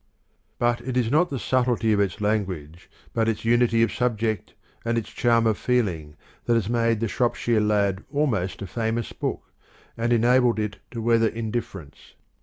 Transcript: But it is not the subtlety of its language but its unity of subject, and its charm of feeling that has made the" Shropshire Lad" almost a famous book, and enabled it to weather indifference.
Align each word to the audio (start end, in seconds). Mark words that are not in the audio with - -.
But 0.57 0.81
it 0.81 0.97
is 0.97 1.11
not 1.11 1.29
the 1.29 1.37
subtlety 1.37 1.93
of 1.93 1.99
its 1.99 2.19
language 2.21 2.89
but 3.13 3.29
its 3.29 3.45
unity 3.45 3.83
of 3.83 3.93
subject, 3.93 4.55
and 4.83 4.97
its 4.97 5.11
charm 5.11 5.45
of 5.45 5.59
feeling 5.59 6.15
that 6.45 6.55
has 6.55 6.67
made 6.67 7.01
the" 7.01 7.07
Shropshire 7.07 7.61
Lad" 7.61 8.03
almost 8.11 8.63
a 8.63 8.65
famous 8.65 9.13
book, 9.13 9.53
and 9.95 10.11
enabled 10.11 10.57
it 10.57 10.79
to 10.89 11.03
weather 11.03 11.27
indifference. 11.27 12.15